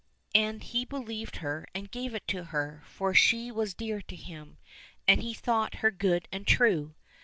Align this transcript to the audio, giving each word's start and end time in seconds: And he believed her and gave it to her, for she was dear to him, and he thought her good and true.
And 0.33 0.63
he 0.63 0.83
believed 0.83 1.35
her 1.45 1.67
and 1.75 1.91
gave 1.91 2.15
it 2.15 2.27
to 2.29 2.45
her, 2.45 2.81
for 2.87 3.13
she 3.13 3.51
was 3.51 3.75
dear 3.75 4.01
to 4.01 4.15
him, 4.15 4.57
and 5.07 5.21
he 5.21 5.35
thought 5.35 5.75
her 5.85 5.91
good 5.91 6.27
and 6.31 6.47
true. 6.47 6.95